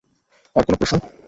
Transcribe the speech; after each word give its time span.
আর 0.55 0.63
কোন 0.67 0.75
প্রশ্ন? 0.79 0.95